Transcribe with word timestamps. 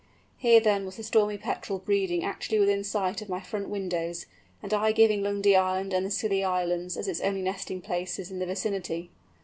Here 0.39 0.59
then 0.59 0.83
was 0.83 0.97
the 0.97 1.03
Stormy 1.03 1.37
Petrel 1.37 1.77
breeding 1.77 2.23
actually 2.23 2.57
within 2.57 2.83
sight 2.83 3.21
of 3.21 3.29
my 3.29 3.39
front 3.39 3.69
windows, 3.69 4.25
and 4.63 4.73
I 4.73 4.93
giving 4.93 5.21
Lundy 5.21 5.55
Island 5.55 5.93
and 5.93 6.03
the 6.03 6.09
Scilly 6.09 6.43
Islands 6.43 6.97
as 6.97 7.07
its 7.07 7.21
only 7.21 7.43
nesting 7.43 7.81
places 7.81 8.31
in 8.31 8.39
the 8.39 8.47
vicinity! 8.47 9.11